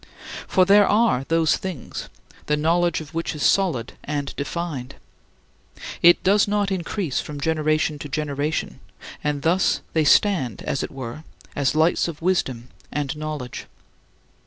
For 0.47 0.65
there 0.65 0.87
are 0.87 1.25
those 1.25 1.57
things, 1.57 2.09
the 2.47 2.57
knowledge 2.57 3.01
of 3.01 3.13
which 3.13 3.35
is 3.35 3.43
solid 3.43 3.93
and 4.03 4.35
defined. 4.35 4.95
It 6.01 6.23
does 6.23 6.47
not 6.47 6.71
increase 6.71 7.21
from 7.21 7.39
generation 7.39 7.99
to 7.99 8.09
generation 8.09 8.79
and 9.23 9.43
thus 9.43 9.81
they 9.93 10.03
stand, 10.05 10.63
as 10.63 10.81
it 10.81 10.89
were, 10.89 11.23
as 11.55 11.75
lights 11.75 12.07
of 12.07 12.19
wisdom 12.19 12.69
and 12.91 13.15
knowledge. 13.15 13.67